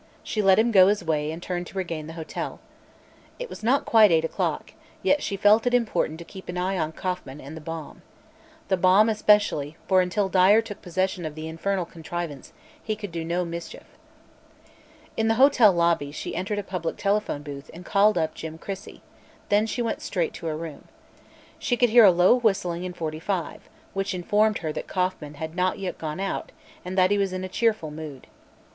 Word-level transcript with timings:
She 0.23 0.41
let 0.41 0.57
him 0.57 0.71
go 0.71 0.87
his 0.87 1.03
way 1.03 1.31
and 1.31 1.43
turned 1.43 1.67
to 1.67 1.77
regain 1.77 2.07
the 2.07 2.13
hotel. 2.17 2.59
It 3.37 3.49
was 3.51 3.61
not 3.63 3.85
quite 3.85 4.11
eight 4.11 4.25
o'clock, 4.25 4.73
yet 5.03 5.21
she 5.21 5.37
felt 5.37 5.67
it 5.67 5.75
important 5.75 6.17
to 6.17 6.25
keep 6.25 6.49
an 6.49 6.57
eye 6.57 6.75
on 6.75 6.91
Kauffman 6.91 7.39
and 7.39 7.55
the 7.55 7.61
bomb. 7.61 8.01
The 8.69 8.77
bomb, 8.77 9.09
especially, 9.09 9.77
for 9.87 10.01
until 10.01 10.27
Dyer 10.27 10.59
took 10.59 10.81
possession 10.81 11.23
of 11.23 11.35
the 11.35 11.47
infernal 11.47 11.85
contrivance 11.85 12.51
he 12.81 12.95
could 12.95 13.11
do 13.11 13.23
no 13.23 13.45
mischief. 13.45 13.83
In 15.15 15.27
the 15.27 15.35
hotel 15.35 15.71
lobby 15.71 16.11
she 16.11 16.35
entered 16.35 16.57
a 16.57 16.63
public 16.63 16.97
telephone 16.97 17.43
booth 17.43 17.69
and 17.71 17.85
called 17.85 18.17
up 18.17 18.33
Jim 18.33 18.57
Crissey; 18.57 19.03
then 19.49 19.67
she 19.67 19.83
went 19.83 20.01
straight 20.01 20.33
to 20.33 20.47
her 20.47 20.57
room. 20.57 20.85
She 21.59 21.77
could 21.77 21.91
hear 21.91 22.05
a 22.05 22.11
low 22.11 22.39
whistling 22.39 22.83
in 22.85 22.93
45, 22.93 23.69
which 23.93 24.15
informed 24.15 24.57
her 24.65 24.73
that 24.73 24.87
Kauffman 24.87 25.35
had 25.35 25.55
not 25.55 25.77
yet 25.77 25.99
gone 25.99 26.19
out 26.19 26.51
and 26.83 26.97
that 26.97 27.11
he 27.11 27.19
was 27.19 27.31
in 27.33 27.43
a 27.43 27.47
cheerful 27.47 27.91
mood. 27.91 28.25